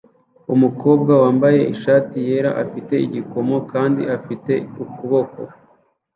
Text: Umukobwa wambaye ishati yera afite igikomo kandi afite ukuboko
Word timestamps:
Umukobwa 0.53 1.11
wambaye 1.23 1.61
ishati 1.73 2.17
yera 2.27 2.51
afite 2.63 2.93
igikomo 3.05 3.55
kandi 3.71 4.01
afite 4.17 4.53
ukuboko 4.83 5.41